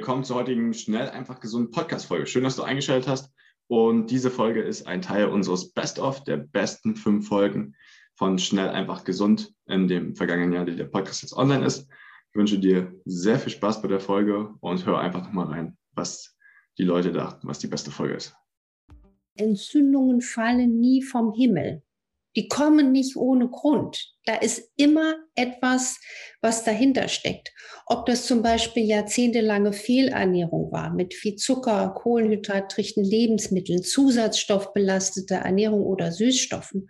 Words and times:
Willkommen 0.00 0.24
zur 0.24 0.36
heutigen 0.36 0.72
Schnell, 0.72 1.10
einfach 1.10 1.40
gesund 1.40 1.72
Podcast-Folge. 1.72 2.26
Schön, 2.26 2.42
dass 2.42 2.56
du 2.56 2.62
eingeschaltet 2.62 3.06
hast. 3.06 3.30
Und 3.66 4.10
diese 4.10 4.30
Folge 4.30 4.62
ist 4.62 4.86
ein 4.86 5.02
Teil 5.02 5.26
unseres 5.26 5.72
Best-of 5.72 6.24
der 6.24 6.38
besten 6.38 6.96
fünf 6.96 7.28
Folgen 7.28 7.76
von 8.14 8.38
Schnell, 8.38 8.70
einfach 8.70 9.04
gesund 9.04 9.52
in 9.66 9.88
dem 9.88 10.16
vergangenen 10.16 10.54
Jahr, 10.54 10.64
die 10.64 10.74
der 10.74 10.86
Podcast 10.86 11.20
jetzt 11.20 11.34
online 11.34 11.66
ist. 11.66 11.86
Ich 12.30 12.34
wünsche 12.34 12.58
dir 12.58 12.94
sehr 13.04 13.38
viel 13.38 13.52
Spaß 13.52 13.82
bei 13.82 13.88
der 13.88 14.00
Folge 14.00 14.54
und 14.60 14.86
hör 14.86 14.98
einfach 14.98 15.22
nochmal 15.22 15.48
rein, 15.48 15.76
was 15.92 16.34
die 16.78 16.84
Leute 16.84 17.12
dachten, 17.12 17.46
was 17.46 17.58
die 17.58 17.68
beste 17.68 17.90
Folge 17.90 18.14
ist. 18.14 18.34
Entzündungen 19.34 20.22
fallen 20.22 20.80
nie 20.80 21.02
vom 21.02 21.34
Himmel. 21.34 21.82
Die 22.36 22.48
kommen 22.48 22.92
nicht 22.92 23.16
ohne 23.16 23.48
Grund. 23.48 24.12
Da 24.24 24.36
ist 24.36 24.70
immer 24.76 25.16
etwas, 25.34 25.98
was 26.40 26.62
dahinter 26.62 27.08
steckt. 27.08 27.52
Ob 27.86 28.06
das 28.06 28.26
zum 28.26 28.42
Beispiel 28.42 28.84
jahrzehntelange 28.84 29.72
Fehlernährung 29.72 30.70
war 30.70 30.94
mit 30.94 31.14
viel 31.14 31.34
Zucker, 31.36 31.92
kohlenhydratrichten 31.96 33.02
Lebensmitteln, 33.02 33.82
zusatzstoffbelasteter 33.82 35.36
Ernährung 35.36 35.82
oder 35.82 36.12
Süßstoffen. 36.12 36.88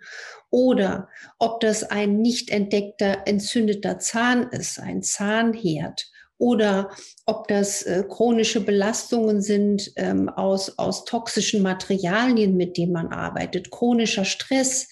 Oder 0.51 1.09
ob 1.39 1.59
das 1.61 1.83
ein 1.83 2.21
nicht 2.21 2.51
entdeckter 2.51 3.23
entzündeter 3.25 3.97
Zahn 3.97 4.49
ist, 4.51 4.79
ein 4.79 5.01
Zahnherd 5.01 6.11
oder 6.41 6.89
ob 7.27 7.47
das 7.47 7.83
äh, 7.83 8.03
chronische 8.03 8.61
Belastungen 8.61 9.43
sind 9.43 9.91
ähm, 9.95 10.27
aus, 10.27 10.79
aus 10.79 11.05
toxischen 11.05 11.61
Materialien, 11.61 12.57
mit 12.57 12.77
denen 12.77 12.93
man 12.93 13.13
arbeitet, 13.13 13.69
chronischer 13.69 14.25
Stress, 14.25 14.87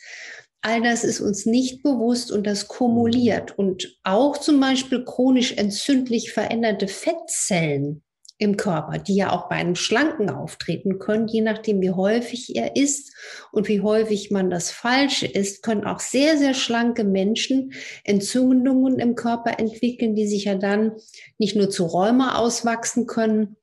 All 0.61 0.81
das 0.81 1.03
ist 1.05 1.21
uns 1.21 1.45
nicht 1.45 1.83
bewusst 1.83 2.31
und 2.31 2.45
das 2.45 2.67
kumuliert. 2.67 3.57
Und 3.57 3.97
auch 4.03 4.37
zum 4.37 4.59
Beispiel 4.59 5.05
chronisch 5.05 5.53
entzündlich 5.53 6.33
veränderte 6.33 6.87
Fettzellen 6.87 8.03
im 8.39 8.55
Körper, 8.55 8.97
die 8.97 9.15
ja 9.15 9.31
auch 9.31 9.49
bei 9.49 9.55
einem 9.55 9.75
Schlanken 9.75 10.29
auftreten 10.29 10.97
können, 10.97 11.27
je 11.27 11.41
nachdem, 11.41 11.81
wie 11.81 11.91
häufig 11.91 12.55
er 12.55 12.77
ist 12.77 13.13
und 13.51 13.67
wie 13.67 13.81
häufig 13.81 14.31
man 14.31 14.49
das 14.49 14.71
Falsche 14.71 15.27
ist, 15.27 15.61
können 15.61 15.83
auch 15.83 15.99
sehr, 15.99 16.37
sehr 16.37 16.53
schlanke 16.53 17.03
Menschen 17.03 17.73
Entzündungen 18.05 18.97
im 18.97 19.15
Körper 19.15 19.59
entwickeln, 19.59 20.15
die 20.15 20.27
sich 20.27 20.45
ja 20.45 20.55
dann 20.55 20.93
nicht 21.37 21.57
nur 21.57 21.69
zu 21.69 21.85
Rheuma 21.85 22.37
auswachsen 22.37 23.07
können, 23.07 23.57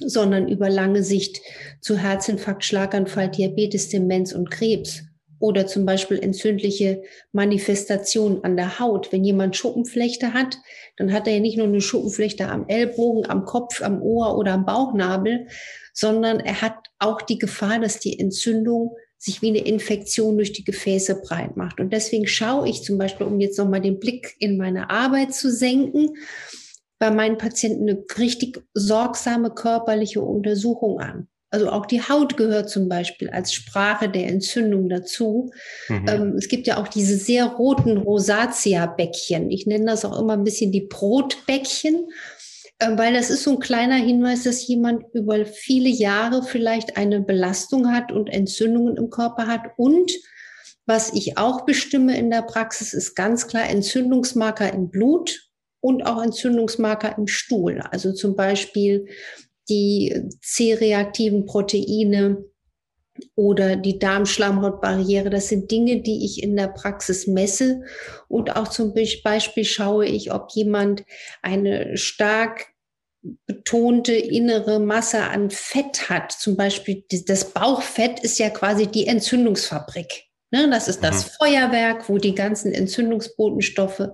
sondern 0.00 0.48
über 0.48 0.68
lange 0.68 1.04
Sicht 1.04 1.40
zu 1.80 1.96
Herzinfarkt, 1.96 2.64
Schlaganfall, 2.64 3.30
Diabetes, 3.30 3.88
Demenz 3.88 4.32
und 4.32 4.50
Krebs 4.50 5.07
oder 5.40 5.66
zum 5.66 5.86
Beispiel 5.86 6.18
entzündliche 6.18 7.02
Manifestationen 7.32 8.44
an 8.44 8.56
der 8.56 8.78
Haut. 8.78 9.12
Wenn 9.12 9.24
jemand 9.24 9.56
Schuppenflechte 9.56 10.34
hat, 10.34 10.58
dann 10.96 11.12
hat 11.12 11.26
er 11.26 11.34
ja 11.34 11.40
nicht 11.40 11.56
nur 11.56 11.66
eine 11.66 11.80
Schuppenflechte 11.80 12.48
am 12.48 12.66
Ellbogen, 12.68 13.28
am 13.28 13.44
Kopf, 13.44 13.82
am 13.82 14.02
Ohr 14.02 14.36
oder 14.36 14.54
am 14.54 14.64
Bauchnabel, 14.64 15.46
sondern 15.92 16.40
er 16.40 16.60
hat 16.60 16.74
auch 16.98 17.22
die 17.22 17.38
Gefahr, 17.38 17.78
dass 17.78 18.00
die 18.00 18.18
Entzündung 18.18 18.96
sich 19.18 19.42
wie 19.42 19.48
eine 19.48 19.66
Infektion 19.66 20.36
durch 20.36 20.52
die 20.52 20.64
Gefäße 20.64 21.20
breit 21.22 21.56
macht. 21.56 21.80
Und 21.80 21.92
deswegen 21.92 22.26
schaue 22.26 22.68
ich 22.68 22.84
zum 22.84 22.98
Beispiel, 22.98 23.26
um 23.26 23.40
jetzt 23.40 23.58
nochmal 23.58 23.80
den 23.80 23.98
Blick 23.98 24.36
in 24.38 24.56
meine 24.56 24.90
Arbeit 24.90 25.34
zu 25.34 25.50
senken, 25.50 26.10
bei 27.00 27.10
meinen 27.10 27.38
Patienten 27.38 27.88
eine 27.88 28.04
richtig 28.16 28.60
sorgsame 28.74 29.50
körperliche 29.50 30.20
Untersuchung 30.20 31.00
an. 31.00 31.28
Also 31.50 31.70
auch 31.70 31.86
die 31.86 32.02
Haut 32.02 32.36
gehört 32.36 32.68
zum 32.68 32.88
Beispiel 32.88 33.30
als 33.30 33.54
Sprache 33.54 34.08
der 34.08 34.26
Entzündung 34.26 34.88
dazu. 34.88 35.50
Mhm. 35.88 36.06
Ähm, 36.06 36.34
es 36.36 36.48
gibt 36.48 36.66
ja 36.66 36.76
auch 36.76 36.88
diese 36.88 37.16
sehr 37.16 37.46
roten 37.46 37.96
Rosatia-Bäckchen. 37.96 39.50
Ich 39.50 39.66
nenne 39.66 39.86
das 39.86 40.04
auch 40.04 40.18
immer 40.18 40.34
ein 40.34 40.44
bisschen 40.44 40.72
die 40.72 40.82
Brotbäckchen, 40.82 42.08
äh, 42.78 42.98
weil 42.98 43.14
das 43.14 43.30
ist 43.30 43.44
so 43.44 43.52
ein 43.52 43.60
kleiner 43.60 43.96
Hinweis, 43.96 44.44
dass 44.44 44.66
jemand 44.66 45.04
über 45.14 45.46
viele 45.46 45.88
Jahre 45.88 46.42
vielleicht 46.42 46.98
eine 46.98 47.22
Belastung 47.22 47.92
hat 47.92 48.12
und 48.12 48.28
Entzündungen 48.28 48.98
im 48.98 49.08
Körper 49.08 49.46
hat. 49.46 49.62
Und 49.78 50.12
was 50.84 51.14
ich 51.14 51.38
auch 51.38 51.64
bestimme 51.64 52.18
in 52.18 52.30
der 52.30 52.42
Praxis, 52.42 52.92
ist 52.92 53.14
ganz 53.14 53.46
klar 53.46 53.68
Entzündungsmarker 53.70 54.72
im 54.72 54.90
Blut 54.90 55.48
und 55.80 56.02
auch 56.02 56.22
Entzündungsmarker 56.22 57.16
im 57.16 57.26
Stuhl. 57.26 57.80
Also 57.90 58.12
zum 58.12 58.36
Beispiel 58.36 59.06
die 59.68 60.28
C-reaktiven 60.42 61.46
Proteine 61.46 62.44
oder 63.34 63.76
die 63.76 63.98
Darmschlammhautbarriere. 63.98 65.30
Das 65.30 65.48
sind 65.48 65.70
Dinge, 65.70 66.02
die 66.02 66.24
ich 66.24 66.42
in 66.42 66.56
der 66.56 66.68
Praxis 66.68 67.26
messe. 67.26 67.82
Und 68.28 68.56
auch 68.56 68.68
zum 68.68 68.94
Beispiel 69.24 69.64
schaue 69.64 70.06
ich, 70.06 70.32
ob 70.32 70.50
jemand 70.52 71.04
eine 71.42 71.96
stark 71.96 72.66
betonte 73.46 74.14
innere 74.14 74.78
Masse 74.78 75.24
an 75.24 75.50
Fett 75.50 76.08
hat. 76.08 76.32
Zum 76.32 76.56
Beispiel 76.56 77.04
das 77.26 77.52
Bauchfett 77.52 78.20
ist 78.20 78.38
ja 78.38 78.50
quasi 78.50 78.86
die 78.86 79.06
Entzündungsfabrik. 79.06 80.24
Ne, 80.50 80.70
das 80.70 80.88
ist 80.88 81.04
das 81.04 81.26
mhm. 81.26 81.30
Feuerwerk, 81.38 82.08
wo 82.08 82.16
die 82.16 82.34
ganzen 82.34 82.72
Entzündungsbotenstoffe 82.72 84.08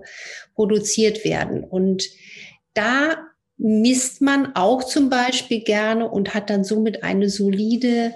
produziert 0.53 1.23
werden. 1.23 1.63
Und 1.63 2.03
da 2.73 3.15
misst 3.57 4.21
man 4.21 4.55
auch 4.55 4.83
zum 4.83 5.09
Beispiel 5.09 5.61
gerne 5.61 6.09
und 6.09 6.33
hat 6.33 6.49
dann 6.49 6.63
somit 6.63 7.03
eine 7.03 7.29
solide, 7.29 8.13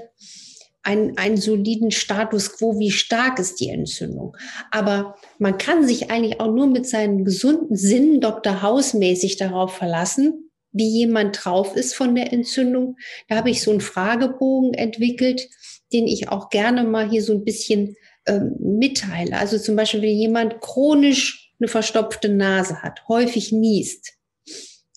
einen, 0.83 1.17
einen 1.17 1.37
soliden 1.37 1.91
Status 1.91 2.57
quo, 2.57 2.79
wie 2.79 2.91
stark 2.91 3.39
ist 3.39 3.59
die 3.59 3.69
Entzündung. 3.69 4.35
Aber 4.71 5.15
man 5.37 5.57
kann 5.57 5.87
sich 5.87 6.11
eigentlich 6.11 6.39
auch 6.39 6.51
nur 6.53 6.67
mit 6.67 6.87
seinen 6.87 7.25
gesunden 7.25 7.75
Sinnen 7.75 8.21
Dr. 8.21 8.61
Hausmäßig 8.61 9.37
darauf 9.37 9.75
verlassen, 9.75 10.49
wie 10.71 10.89
jemand 10.89 11.43
drauf 11.43 11.75
ist 11.75 11.95
von 11.95 12.15
der 12.15 12.31
Entzündung. 12.33 12.97
Da 13.27 13.37
habe 13.37 13.49
ich 13.49 13.61
so 13.61 13.71
einen 13.71 13.81
Fragebogen 13.81 14.73
entwickelt, 14.73 15.49
den 15.91 16.07
ich 16.07 16.29
auch 16.29 16.49
gerne 16.49 16.83
mal 16.83 17.09
hier 17.09 17.23
so 17.23 17.33
ein 17.33 17.43
bisschen 17.43 17.95
ähm, 18.27 18.55
mitteile. 18.59 19.37
Also 19.37 19.57
zum 19.57 19.75
Beispiel, 19.75 20.01
wenn 20.01 20.17
jemand 20.17 20.61
chronisch 20.61 21.53
eine 21.59 21.67
verstopfte 21.67 22.29
Nase 22.29 22.81
hat, 22.83 23.07
häufig 23.07 23.51
niest, 23.51 24.18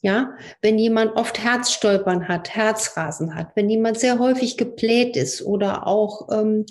ja, 0.02 0.36
wenn 0.60 0.78
jemand 0.78 1.16
oft 1.16 1.38
Herzstolpern 1.38 2.26
hat, 2.26 2.50
Herzrasen 2.50 3.36
hat, 3.36 3.52
wenn 3.54 3.70
jemand 3.70 4.00
sehr 4.00 4.18
häufig 4.18 4.56
gebläht 4.56 5.16
ist 5.16 5.42
oder 5.42 5.86
auch 5.86 6.28
ähm, 6.32 6.66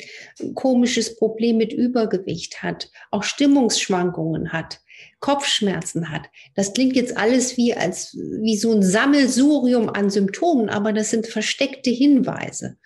komisches 0.54 1.16
Problem 1.16 1.56
mit 1.56 1.72
Übergewicht 1.72 2.62
hat, 2.62 2.92
auch 3.10 3.24
Stimmungsschwankungen 3.24 4.52
hat, 4.52 4.82
Kopfschmerzen 5.22 6.12
hat. 6.12 6.30
Das 6.56 6.74
klingt 6.74 6.98
jetzt 6.98 7.16
alles 7.16 7.56
wie 7.56 7.74
als 7.74 8.14
wie 8.14 8.58
so 8.58 8.74
ein 8.74 8.84
Sammelsurium 8.84 9.90
an 9.90 10.10
Symptomen, 10.10 10.70
aber 10.70 10.92
das 10.92 11.10
sind 11.10 11.26
versteckte 11.26 11.90
Hinweise. 11.90 12.78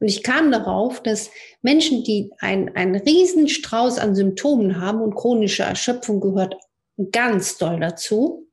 Und 0.00 0.08
ich 0.08 0.22
kam 0.22 0.52
darauf, 0.52 1.02
dass 1.02 1.30
Menschen, 1.62 2.04
die 2.04 2.30
ein, 2.40 2.76
einen 2.76 2.96
Riesenstrauß 2.96 3.98
an 3.98 4.14
Symptomen 4.14 4.82
haben 4.82 5.00
und 5.00 5.14
chronische 5.14 5.62
Erschöpfung 5.62 6.20
gehört 6.20 6.56
ganz 7.10 7.56
doll 7.56 7.80
dazu, 7.80 8.44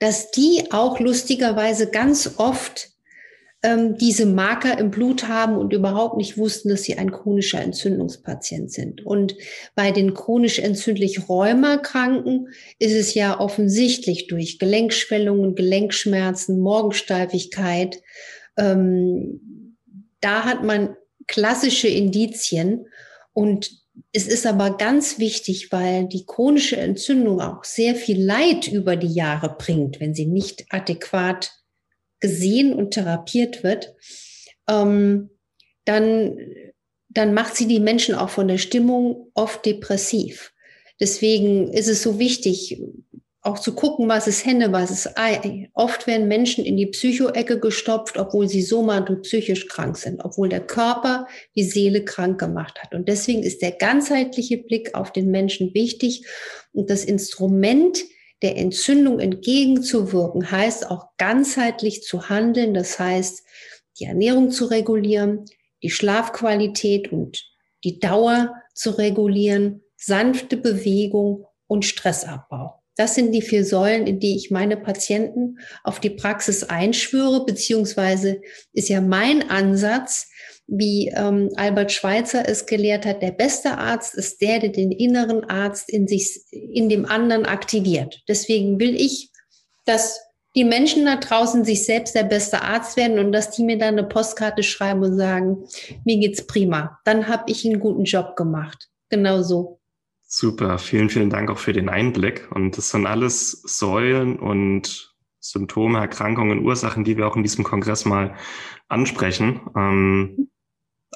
dass 0.00 0.30
die 0.32 0.64
auch 0.70 0.98
lustigerweise 0.98 1.90
ganz 1.90 2.34
oft 2.38 2.90
ähm, 3.62 3.98
diese 3.98 4.24
Marker 4.24 4.78
im 4.78 4.90
Blut 4.90 5.28
haben 5.28 5.56
und 5.56 5.72
überhaupt 5.72 6.16
nicht 6.16 6.38
wussten, 6.38 6.70
dass 6.70 6.82
sie 6.82 6.96
ein 6.96 7.12
chronischer 7.12 7.60
Entzündungspatient 7.60 8.72
sind. 8.72 9.04
Und 9.04 9.36
bei 9.74 9.90
den 9.90 10.14
chronisch 10.14 10.58
entzündlich 10.58 11.28
Rheumakranken 11.28 12.48
ist 12.78 12.94
es 12.94 13.14
ja 13.14 13.38
offensichtlich 13.38 14.26
durch 14.28 14.58
Gelenkschwellungen, 14.58 15.54
Gelenkschmerzen, 15.54 16.58
Morgensteifigkeit. 16.60 18.02
Ähm, 18.56 19.76
da 20.20 20.44
hat 20.44 20.64
man 20.64 20.96
klassische 21.26 21.88
Indizien 21.88 22.86
und 23.40 23.70
es 24.12 24.28
ist 24.28 24.46
aber 24.46 24.76
ganz 24.76 25.18
wichtig, 25.18 25.72
weil 25.72 26.06
die 26.06 26.26
chronische 26.26 26.76
Entzündung 26.76 27.40
auch 27.40 27.64
sehr 27.64 27.94
viel 27.94 28.22
Leid 28.22 28.68
über 28.68 28.96
die 28.96 29.12
Jahre 29.12 29.56
bringt, 29.58 29.98
wenn 29.98 30.14
sie 30.14 30.26
nicht 30.26 30.66
adäquat 30.68 31.50
gesehen 32.20 32.74
und 32.74 32.90
therapiert 32.90 33.62
wird, 33.62 33.94
ähm, 34.68 35.30
dann, 35.86 36.36
dann 37.08 37.32
macht 37.32 37.56
sie 37.56 37.66
die 37.66 37.80
Menschen 37.80 38.14
auch 38.14 38.28
von 38.28 38.46
der 38.46 38.58
Stimmung 38.58 39.30
oft 39.32 39.64
depressiv. 39.64 40.52
Deswegen 41.00 41.72
ist 41.72 41.88
es 41.88 42.02
so 42.02 42.18
wichtig, 42.18 42.78
auch 43.42 43.58
zu 43.58 43.74
gucken, 43.74 44.08
was 44.08 44.26
ist 44.26 44.44
Henne, 44.44 44.72
was 44.72 44.90
ist 44.90 45.16
Ei. 45.16 45.70
Oft 45.72 46.06
werden 46.06 46.28
Menschen 46.28 46.64
in 46.64 46.76
die 46.76 46.86
Psychoecke 46.86 47.58
gestopft, 47.58 48.18
obwohl 48.18 48.48
sie 48.48 48.66
psychisch 49.22 49.66
krank 49.66 49.96
sind, 49.96 50.22
obwohl 50.22 50.50
der 50.50 50.60
Körper 50.60 51.26
die 51.56 51.64
Seele 51.64 52.04
krank 52.04 52.38
gemacht 52.38 52.78
hat. 52.82 52.94
Und 52.94 53.08
deswegen 53.08 53.42
ist 53.42 53.62
der 53.62 53.72
ganzheitliche 53.72 54.58
Blick 54.58 54.94
auf 54.94 55.12
den 55.12 55.30
Menschen 55.30 55.72
wichtig. 55.72 56.26
Und 56.72 56.90
das 56.90 57.04
Instrument 57.04 57.98
der 58.42 58.56
Entzündung 58.56 59.20
entgegenzuwirken, 59.20 60.50
heißt 60.50 60.90
auch 60.90 61.06
ganzheitlich 61.16 62.02
zu 62.02 62.28
handeln. 62.28 62.74
Das 62.74 62.98
heißt, 62.98 63.42
die 63.98 64.04
Ernährung 64.04 64.50
zu 64.50 64.66
regulieren, 64.66 65.44
die 65.82 65.90
Schlafqualität 65.90 67.10
und 67.10 67.42
die 67.84 67.98
Dauer 67.98 68.54
zu 68.74 68.90
regulieren, 68.90 69.82
sanfte 69.96 70.56
Bewegung 70.56 71.46
und 71.66 71.84
Stressabbau. 71.84 72.79
Das 73.00 73.14
sind 73.14 73.32
die 73.32 73.40
vier 73.40 73.64
Säulen, 73.64 74.06
in 74.06 74.20
die 74.20 74.36
ich 74.36 74.50
meine 74.50 74.76
Patienten 74.76 75.58
auf 75.84 76.00
die 76.00 76.10
Praxis 76.10 76.64
einschwöre, 76.64 77.46
beziehungsweise 77.46 78.42
ist 78.74 78.90
ja 78.90 79.00
mein 79.00 79.48
Ansatz, 79.48 80.28
wie 80.66 81.10
ähm, 81.16 81.48
Albert 81.56 81.92
Schweitzer 81.92 82.46
es 82.46 82.66
gelehrt 82.66 83.06
hat, 83.06 83.22
der 83.22 83.30
beste 83.30 83.78
Arzt 83.78 84.14
ist 84.16 84.42
der, 84.42 84.58
der 84.58 84.68
den 84.68 84.92
inneren 84.92 85.44
Arzt 85.44 85.88
in 85.88 86.06
sich, 86.06 86.42
in 86.50 86.90
dem 86.90 87.06
anderen 87.06 87.46
aktiviert. 87.46 88.20
Deswegen 88.28 88.78
will 88.78 88.94
ich, 88.94 89.30
dass 89.86 90.20
die 90.54 90.64
Menschen 90.64 91.06
da 91.06 91.16
draußen 91.16 91.64
sich 91.64 91.86
selbst 91.86 92.14
der 92.14 92.24
beste 92.24 92.60
Arzt 92.60 92.98
werden 92.98 93.18
und 93.18 93.32
dass 93.32 93.50
die 93.50 93.64
mir 93.64 93.78
dann 93.78 93.96
eine 93.96 94.06
Postkarte 94.06 94.62
schreiben 94.62 95.02
und 95.02 95.16
sagen, 95.16 95.64
mir 96.04 96.18
geht's 96.18 96.46
prima. 96.46 96.98
Dann 97.06 97.28
habe 97.28 97.44
ich 97.46 97.64
einen 97.64 97.80
guten 97.80 98.04
Job 98.04 98.36
gemacht. 98.36 98.90
Genau 99.08 99.40
so. 99.40 99.79
Super, 100.32 100.78
vielen, 100.78 101.10
vielen 101.10 101.28
Dank 101.28 101.50
auch 101.50 101.58
für 101.58 101.72
den 101.72 101.88
Einblick. 101.88 102.48
Und 102.54 102.78
das 102.78 102.90
sind 102.90 103.04
alles 103.04 103.50
Säulen 103.50 104.38
und 104.38 105.12
Symptome, 105.40 105.98
Erkrankungen, 105.98 106.64
Ursachen, 106.64 107.02
die 107.02 107.16
wir 107.16 107.26
auch 107.26 107.34
in 107.34 107.42
diesem 107.42 107.64
Kongress 107.64 108.04
mal 108.04 108.36
ansprechen. 108.86 109.60
Ähm, 109.74 110.50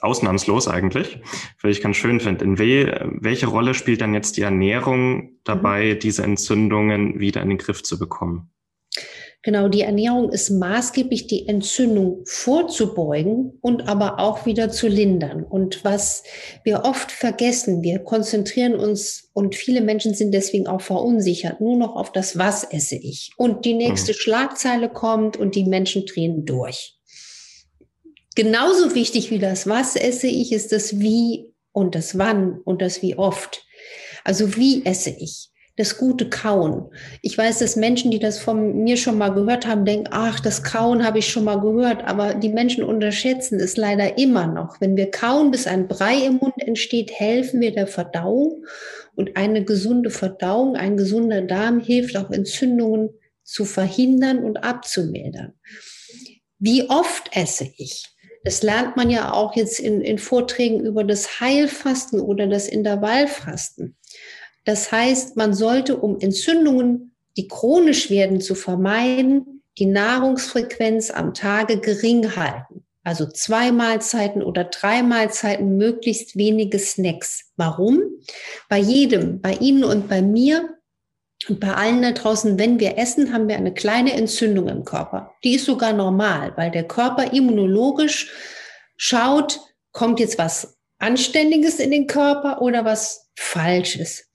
ausnahmslos 0.00 0.66
eigentlich, 0.66 1.20
weil 1.62 1.70
ich 1.70 1.80
ganz 1.80 1.96
schön 1.96 2.18
finde. 2.18 2.44
In 2.44 2.58
we 2.58 3.08
welche 3.20 3.46
Rolle 3.46 3.74
spielt 3.74 4.00
dann 4.00 4.14
jetzt 4.14 4.36
die 4.36 4.42
Ernährung 4.42 5.38
dabei, 5.44 5.94
mhm. 5.94 5.98
diese 6.00 6.24
Entzündungen 6.24 7.20
wieder 7.20 7.40
in 7.40 7.50
den 7.50 7.58
Griff 7.58 7.84
zu 7.84 8.00
bekommen? 8.00 8.50
Genau, 9.44 9.68
die 9.68 9.82
Ernährung 9.82 10.32
ist 10.32 10.48
maßgeblich, 10.48 11.26
die 11.26 11.46
Entzündung 11.46 12.22
vorzubeugen 12.24 13.58
und 13.60 13.88
aber 13.88 14.18
auch 14.18 14.46
wieder 14.46 14.70
zu 14.70 14.88
lindern. 14.88 15.44
Und 15.44 15.84
was 15.84 16.22
wir 16.64 16.84
oft 16.86 17.12
vergessen, 17.12 17.82
wir 17.82 17.98
konzentrieren 17.98 18.74
uns 18.74 19.28
und 19.34 19.54
viele 19.54 19.82
Menschen 19.82 20.14
sind 20.14 20.32
deswegen 20.32 20.66
auch 20.66 20.80
verunsichert, 20.80 21.60
nur 21.60 21.76
noch 21.76 21.94
auf 21.94 22.10
das 22.10 22.38
Was 22.38 22.64
esse 22.64 22.96
ich. 22.96 23.32
Und 23.36 23.66
die 23.66 23.74
nächste 23.74 24.12
mhm. 24.12 24.16
Schlagzeile 24.16 24.88
kommt 24.88 25.36
und 25.36 25.54
die 25.56 25.64
Menschen 25.64 26.06
drehen 26.06 26.46
durch. 26.46 26.96
Genauso 28.34 28.94
wichtig 28.94 29.30
wie 29.30 29.38
das 29.38 29.66
Was 29.66 29.94
esse 29.94 30.26
ich 30.26 30.52
ist 30.52 30.72
das 30.72 31.00
Wie 31.00 31.52
und 31.72 31.94
das 31.94 32.16
Wann 32.16 32.60
und 32.64 32.80
das 32.80 33.02
Wie 33.02 33.18
oft. 33.18 33.66
Also 34.24 34.56
wie 34.56 34.86
esse 34.86 35.10
ich? 35.10 35.50
Das 35.76 35.98
gute 35.98 36.28
Kauen. 36.28 36.90
Ich 37.20 37.36
weiß, 37.36 37.58
dass 37.58 37.74
Menschen, 37.74 38.10
die 38.10 38.20
das 38.20 38.38
von 38.38 38.84
mir 38.84 38.96
schon 38.96 39.18
mal 39.18 39.30
gehört 39.30 39.66
haben, 39.66 39.84
denken, 39.84 40.08
ach, 40.10 40.38
das 40.38 40.62
Kauen 40.62 41.04
habe 41.04 41.18
ich 41.18 41.28
schon 41.28 41.44
mal 41.44 41.60
gehört, 41.60 42.04
aber 42.04 42.34
die 42.34 42.48
Menschen 42.48 42.84
unterschätzen 42.84 43.58
es 43.58 43.76
leider 43.76 44.16
immer 44.16 44.46
noch. 44.46 44.80
Wenn 44.80 44.96
wir 44.96 45.10
kauen, 45.10 45.50
bis 45.50 45.66
ein 45.66 45.88
Brei 45.88 46.26
im 46.26 46.36
Mund 46.36 46.54
entsteht, 46.58 47.10
helfen 47.12 47.60
wir 47.60 47.72
der 47.72 47.88
Verdauung 47.88 48.64
und 49.16 49.36
eine 49.36 49.64
gesunde 49.64 50.10
Verdauung, 50.10 50.76
ein 50.76 50.96
gesunder 50.96 51.42
Darm 51.42 51.80
hilft 51.80 52.16
auch 52.16 52.30
Entzündungen 52.30 53.10
zu 53.42 53.64
verhindern 53.64 54.44
und 54.44 54.58
abzumildern. 54.58 55.54
Wie 56.58 56.88
oft 56.88 57.30
esse 57.36 57.68
ich? 57.76 58.06
Das 58.44 58.62
lernt 58.62 58.96
man 58.96 59.10
ja 59.10 59.32
auch 59.32 59.56
jetzt 59.56 59.80
in, 59.80 60.02
in 60.02 60.18
Vorträgen 60.18 60.84
über 60.84 61.02
das 61.02 61.40
Heilfasten 61.40 62.20
oder 62.20 62.46
das 62.46 62.68
Intervallfasten. 62.68 63.96
Das 64.64 64.90
heißt, 64.90 65.36
man 65.36 65.54
sollte, 65.54 65.96
um 65.96 66.18
Entzündungen, 66.20 67.14
die 67.36 67.48
chronisch 67.48 68.10
werden, 68.10 68.40
zu 68.40 68.54
vermeiden, 68.54 69.62
die 69.78 69.86
Nahrungsfrequenz 69.86 71.10
am 71.10 71.34
Tage 71.34 71.78
gering 71.78 72.36
halten. 72.36 72.84
Also 73.02 73.26
zwei 73.26 73.70
Mahlzeiten 73.70 74.42
oder 74.42 74.64
drei 74.64 75.02
Mahlzeiten, 75.02 75.76
möglichst 75.76 76.36
wenige 76.36 76.78
Snacks. 76.78 77.50
Warum? 77.56 78.00
Bei 78.68 78.78
jedem, 78.78 79.42
bei 79.42 79.54
Ihnen 79.54 79.84
und 79.84 80.08
bei 80.08 80.22
mir 80.22 80.70
und 81.48 81.60
bei 81.60 81.74
allen 81.74 82.00
da 82.00 82.12
draußen, 82.12 82.58
wenn 82.58 82.80
wir 82.80 82.96
essen, 82.96 83.32
haben 83.32 83.48
wir 83.48 83.56
eine 83.56 83.74
kleine 83.74 84.14
Entzündung 84.14 84.68
im 84.68 84.84
Körper. 84.84 85.32
Die 85.44 85.54
ist 85.54 85.66
sogar 85.66 85.92
normal, 85.92 86.54
weil 86.56 86.70
der 86.70 86.84
Körper 86.84 87.32
immunologisch 87.34 88.32
schaut, 88.96 89.60
kommt 89.92 90.20
jetzt 90.20 90.38
was 90.38 90.78
Anständiges 90.98 91.80
in 91.80 91.90
den 91.90 92.06
Körper 92.06 92.62
oder 92.62 92.86
was 92.86 93.30
Falsches. 93.36 94.30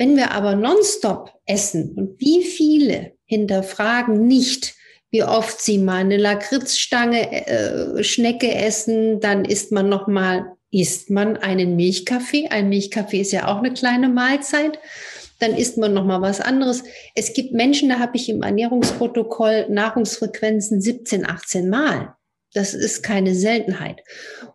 Wenn 0.00 0.16
wir 0.16 0.30
aber 0.30 0.56
nonstop 0.56 1.30
essen 1.44 1.92
und 1.94 2.18
wie 2.18 2.42
viele 2.42 3.12
hinterfragen 3.26 4.26
nicht, 4.26 4.74
wie 5.10 5.24
oft 5.24 5.60
sie 5.60 5.76
mal 5.76 5.98
eine 5.98 6.16
Lakritzstange, 6.16 7.46
äh, 7.46 8.02
Schnecke 8.02 8.50
essen, 8.54 9.20
dann 9.20 9.44
isst 9.44 9.72
man 9.72 9.90
noch 9.90 10.06
mal, 10.06 10.56
isst 10.70 11.10
man 11.10 11.36
einen 11.36 11.76
Milchkaffee. 11.76 12.48
Ein 12.48 12.70
Milchkaffee 12.70 13.20
ist 13.20 13.32
ja 13.32 13.46
auch 13.48 13.58
eine 13.58 13.74
kleine 13.74 14.08
Mahlzeit. 14.08 14.78
Dann 15.38 15.54
isst 15.54 15.76
man 15.76 15.92
noch 15.92 16.06
mal 16.06 16.22
was 16.22 16.40
anderes. 16.40 16.82
Es 17.14 17.34
gibt 17.34 17.52
Menschen, 17.52 17.90
da 17.90 17.98
habe 17.98 18.16
ich 18.16 18.30
im 18.30 18.40
Ernährungsprotokoll 18.40 19.66
Nahrungsfrequenzen 19.68 20.80
17, 20.80 21.28
18 21.28 21.68
Mal. 21.68 22.14
Das 22.54 22.72
ist 22.72 23.02
keine 23.02 23.34
Seltenheit. 23.34 24.00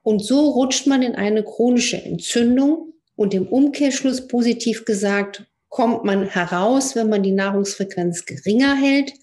Und 0.01 0.25
so 0.25 0.49
rutscht 0.49 0.87
man 0.87 1.03
in 1.03 1.13
eine 1.13 1.43
chronische 1.43 2.01
Entzündung, 2.01 2.94
und 3.15 3.33
im 3.33 3.47
Umkehrschluss 3.47 4.27
positiv 4.27 4.85
gesagt, 4.85 5.45
kommt 5.69 6.03
man 6.03 6.23
heraus, 6.23 6.95
wenn 6.95 7.09
man 7.09 7.23
die 7.23 7.31
Nahrungsfrequenz 7.31 8.25
geringer 8.25 8.75
hält. 8.75 9.13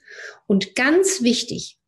Und 0.47 0.75
ganz 0.75 1.23
wichtig, 1.23 1.79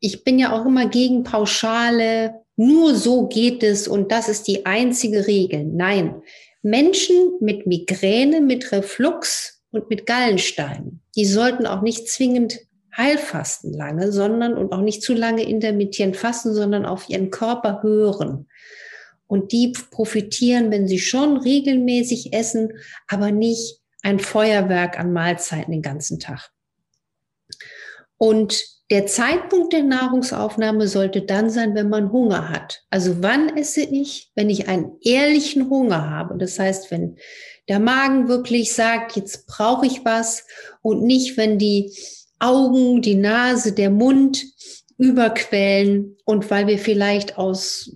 ich 0.00 0.22
bin 0.22 0.38
ja 0.38 0.52
auch 0.52 0.64
immer 0.64 0.86
gegen 0.88 1.24
Pauschale, 1.24 2.42
nur 2.56 2.94
so 2.94 3.26
geht 3.26 3.62
es 3.62 3.88
und 3.88 4.12
das 4.12 4.28
ist 4.28 4.46
die 4.46 4.64
einzige 4.64 5.26
Regel. 5.26 5.64
Nein, 5.64 6.22
Menschen 6.62 7.32
mit 7.40 7.66
Migräne, 7.66 8.40
mit 8.40 8.72
Reflux 8.72 9.62
und 9.70 9.90
mit 9.90 10.06
Gallensteinen, 10.06 11.02
die 11.16 11.26
sollten 11.26 11.66
auch 11.66 11.82
nicht 11.82 12.08
zwingend 12.08 12.60
Heilfasten 12.96 13.74
lange, 13.74 14.10
sondern 14.10 14.54
und 14.54 14.72
auch 14.72 14.80
nicht 14.80 15.02
zu 15.02 15.12
lange 15.12 15.42
intermittierend 15.42 16.16
fasten, 16.16 16.54
sondern 16.54 16.86
auf 16.86 17.08
ihren 17.10 17.30
Körper 17.30 17.82
hören. 17.82 18.46
Und 19.26 19.52
die 19.52 19.72
profitieren, 19.90 20.70
wenn 20.70 20.86
sie 20.86 20.98
schon 20.98 21.36
regelmäßig 21.36 22.32
essen, 22.32 22.72
aber 23.08 23.32
nicht 23.32 23.80
ein 24.02 24.20
Feuerwerk 24.20 24.98
an 24.98 25.12
Mahlzeiten 25.12 25.72
den 25.72 25.82
ganzen 25.82 26.20
Tag. 26.20 26.50
Und 28.18 28.64
der 28.90 29.06
Zeitpunkt 29.06 29.72
der 29.72 29.82
Nahrungsaufnahme 29.82 30.86
sollte 30.86 31.22
dann 31.22 31.50
sein, 31.50 31.74
wenn 31.74 31.88
man 31.88 32.12
Hunger 32.12 32.50
hat. 32.50 32.84
Also 32.88 33.20
wann 33.20 33.56
esse 33.56 33.82
ich? 33.82 34.30
Wenn 34.36 34.48
ich 34.48 34.68
einen 34.68 34.92
ehrlichen 35.02 35.68
Hunger 35.68 36.08
habe. 36.08 36.38
Das 36.38 36.58
heißt, 36.58 36.92
wenn 36.92 37.16
der 37.68 37.80
Magen 37.80 38.28
wirklich 38.28 38.72
sagt, 38.72 39.16
jetzt 39.16 39.46
brauche 39.48 39.86
ich 39.86 40.04
was 40.04 40.46
und 40.82 41.02
nicht, 41.02 41.36
wenn 41.36 41.58
die 41.58 41.92
Augen, 42.38 43.02
die 43.02 43.16
Nase, 43.16 43.72
der 43.72 43.90
Mund 43.90 44.44
überquellen 44.98 46.16
und 46.24 46.48
weil 46.50 46.68
wir 46.68 46.78
vielleicht 46.78 47.38
aus 47.38 47.90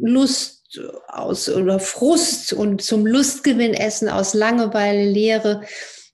Lust 0.00 0.80
aus 1.08 1.48
oder 1.48 1.80
Frust 1.80 2.52
und 2.52 2.82
zum 2.82 3.06
Lustgewinn 3.06 3.74
essen 3.74 4.08
aus 4.08 4.34
Langeweile, 4.34 5.04
Leere. 5.04 5.62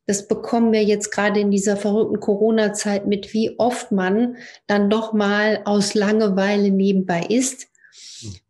Das 0.06 0.28
bekommen 0.28 0.72
wir 0.72 0.84
jetzt 0.84 1.10
gerade 1.10 1.40
in 1.40 1.50
dieser 1.50 1.76
verrückten 1.76 2.20
Corona-Zeit 2.20 3.06
mit, 3.06 3.32
wie 3.34 3.58
oft 3.58 3.92
man 3.92 4.36
dann 4.66 4.88
doch 4.88 5.12
mal 5.12 5.62
aus 5.64 5.94
Langeweile 5.94 6.70
nebenbei 6.70 7.26
isst. 7.28 7.66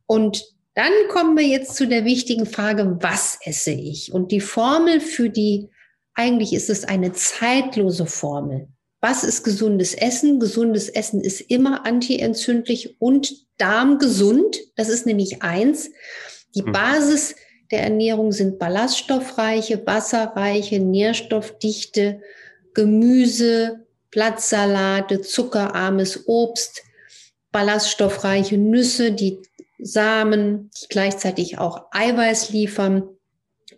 Und 0.06 0.44
dann 0.74 0.92
kommen 1.08 1.36
wir 1.36 1.46
jetzt 1.46 1.74
zu 1.74 1.86
der 1.86 2.04
wichtigen 2.04 2.44
Frage, 2.46 2.98
was 3.00 3.38
esse 3.42 3.72
ich? 3.72 4.12
Und 4.12 4.30
die 4.30 4.42
Formel 4.42 5.00
für 5.00 5.30
die, 5.30 5.70
eigentlich 6.14 6.52
ist 6.52 6.68
es 6.68 6.84
eine 6.84 7.12
zeitlose 7.14 8.06
Formel. 8.06 8.68
Was 9.00 9.24
ist 9.24 9.44
gesundes 9.44 9.94
Essen? 9.94 10.40
Gesundes 10.40 10.88
Essen 10.88 11.20
ist 11.20 11.40
immer 11.40 11.86
antientzündlich 11.86 13.00
und 13.00 13.46
darmgesund. 13.58 14.58
Das 14.74 14.88
ist 14.88 15.06
nämlich 15.06 15.42
eins. 15.42 15.90
Die 16.54 16.62
hm. 16.62 16.72
Basis 16.72 17.34
der 17.70 17.82
Ernährung 17.82 18.32
sind 18.32 18.58
ballaststoffreiche, 18.58 19.86
wasserreiche, 19.86 20.78
nährstoffdichte 20.78 22.20
Gemüse, 22.74 23.86
Blattsalate, 24.10 25.20
zuckerarmes 25.20 26.26
Obst, 26.26 26.82
ballaststoffreiche 27.52 28.56
Nüsse, 28.56 29.12
die 29.12 29.40
Samen, 29.78 30.70
die 30.80 30.86
gleichzeitig 30.88 31.58
auch 31.58 31.86
Eiweiß 31.90 32.50
liefern, 32.50 33.08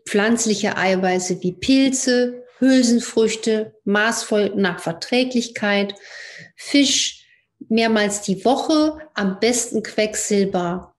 pflanzliche 0.07 0.77
Eiweiße 0.77 1.43
wie 1.43 1.53
Pilze, 1.53 2.45
Hülsenfrüchte 2.59 3.75
maßvoll 3.85 4.55
nach 4.57 4.81
Verträglichkeit, 4.81 5.95
Fisch 6.57 7.27
mehrmals 7.69 8.23
die 8.23 8.45
Woche, 8.45 8.99
am 9.15 9.39
besten 9.41 9.83
Quecksilber 9.83 10.95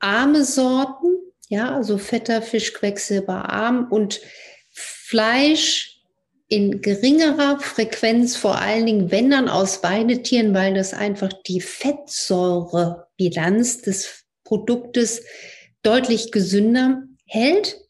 arme 0.00 0.44
Sorten, 0.44 1.16
ja, 1.48 1.74
also 1.74 1.96
fetter 1.98 2.42
Fisch, 2.42 2.74
Quecksilberarm 2.74 3.88
und 3.90 4.20
Fleisch 4.70 6.00
in 6.48 6.82
geringerer 6.82 7.60
Frequenz, 7.60 8.36
vor 8.36 8.58
allen 8.58 8.86
Dingen, 8.86 9.10
wenn 9.10 9.30
dann 9.30 9.48
aus 9.48 9.82
Weidetieren, 9.82 10.54
weil 10.54 10.74
das 10.74 10.92
einfach 10.92 11.32
die 11.46 11.60
Fettsäurebilanz 11.60 13.82
des 13.82 14.24
Produktes 14.44 15.22
deutlich 15.82 16.32
gesünder 16.32 17.02
hält 17.26 17.81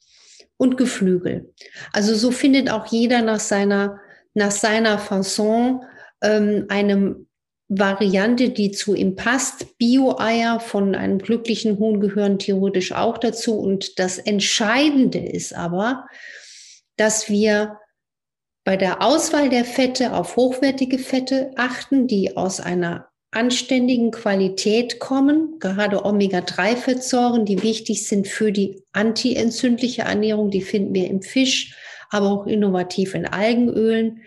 und 0.63 0.77
Geflügel. 0.77 1.53
Also 1.93 2.15
so 2.15 2.31
findet 2.31 2.71
auch 2.71 2.87
jeder 2.87 3.21
nach 3.21 3.41
seiner, 3.41 3.99
nach 4.33 4.53
seiner 4.53 4.97
Fasson 4.97 5.83
ähm, 6.23 6.67
eine 6.69 7.17
Variante, 7.67 8.51
die 8.51 8.71
zu 8.71 8.95
ihm 8.95 9.17
passt. 9.17 9.77
Bio-Eier 9.79 10.61
von 10.61 10.95
einem 10.95 11.19
glücklichen 11.19 11.81
Huhn 11.81 11.99
gehören 11.99 12.39
theoretisch 12.39 12.93
auch 12.93 13.19
dazu. 13.19 13.59
Und 13.59 13.99
das 13.99 14.19
Entscheidende 14.19 15.19
ist 15.19 15.53
aber, 15.53 16.07
dass 16.97 17.29
wir 17.29 17.81
bei 18.63 18.77
der 18.77 19.03
Auswahl 19.03 19.49
der 19.49 19.65
Fette 19.65 20.13
auf 20.13 20.37
hochwertige 20.37 21.01
Fette 21.01 21.51
achten, 21.57 22.07
die 22.07 22.37
aus 22.37 22.61
einer 22.61 23.09
anständigen 23.33 24.11
Qualität 24.11 25.01
kommen, 25.01 25.59
gerade 25.59 26.05
Omega-3-Fettsäuren, 26.05 27.47
die 27.47 27.63
wichtig 27.63 28.07
sind 28.07 28.29
für 28.29 28.53
die 28.53 28.85
antientzündliche 28.93 30.03
Ernährung, 30.03 30.51
die 30.51 30.61
finden 30.61 30.95
wir 30.95 31.09
im 31.09 31.23
Fisch, 31.23 31.75
aber 32.11 32.31
auch 32.31 32.47
innovativ 32.47 33.15
in 33.15 33.27
Algenölen. 33.27 34.25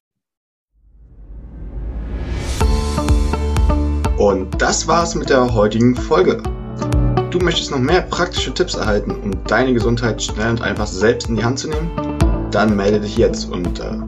Und 4.18 4.60
das 4.60 4.88
war's 4.88 5.14
mit 5.14 5.30
der 5.30 5.54
heutigen 5.54 5.96
Folge. 5.96 6.42
Du 7.30 7.38
möchtest 7.40 7.70
noch 7.70 7.80
mehr 7.80 8.02
praktische 8.02 8.54
Tipps 8.54 8.74
erhalten, 8.74 9.12
um 9.12 9.44
deine 9.44 9.74
Gesundheit 9.74 10.24
schnell 10.24 10.52
und 10.52 10.62
einfach 10.62 10.88
selbst 10.88 11.30
in 11.30 11.36
die 11.36 11.44
Hand 11.44 11.60
zu 11.60 11.70
nehmen? 11.70 11.92
Dann 12.50 12.76
melde 12.76 13.02
dich 13.02 13.18
jetzt 13.18 13.52
unter 13.52 14.08